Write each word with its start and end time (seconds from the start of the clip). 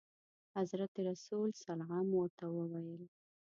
حضرت 0.55 0.93
رسول 1.09 1.49
صلعم 1.65 2.07
ورته 2.19 2.45
وویل. 2.57 3.03